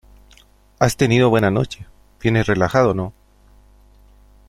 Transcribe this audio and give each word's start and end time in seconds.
¿has 0.79 0.97
tenido 0.97 1.29
buena 1.29 1.51
noche? 1.51 1.85
vienes 2.19 2.47
relajado,¿ 2.47 2.89
no? 2.95 3.13